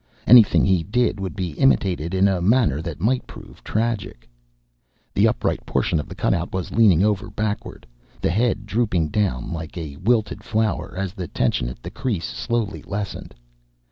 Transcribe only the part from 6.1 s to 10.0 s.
cutout was leaning over backward, the head drooping down like a